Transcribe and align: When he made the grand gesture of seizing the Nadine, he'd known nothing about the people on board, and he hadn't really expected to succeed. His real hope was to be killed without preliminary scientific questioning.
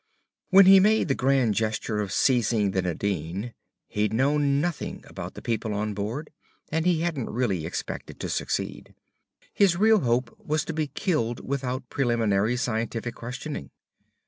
When 0.49 0.65
he 0.65 0.79
made 0.79 1.09
the 1.09 1.13
grand 1.13 1.53
gesture 1.53 1.99
of 1.99 2.11
seizing 2.11 2.71
the 2.71 2.81
Nadine, 2.81 3.53
he'd 3.87 4.13
known 4.13 4.59
nothing 4.59 5.03
about 5.05 5.35
the 5.35 5.43
people 5.43 5.75
on 5.75 5.93
board, 5.93 6.31
and 6.71 6.87
he 6.87 7.01
hadn't 7.01 7.29
really 7.29 7.67
expected 7.67 8.19
to 8.19 8.27
succeed. 8.27 8.95
His 9.53 9.77
real 9.77 9.99
hope 9.99 10.35
was 10.39 10.65
to 10.65 10.73
be 10.73 10.87
killed 10.87 11.47
without 11.47 11.87
preliminary 11.91 12.57
scientific 12.57 13.13
questioning. 13.13 13.69